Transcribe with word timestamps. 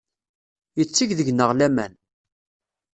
Yetteg 0.79 1.09
deg-neɣ 1.19 1.51
laman. 1.55 1.93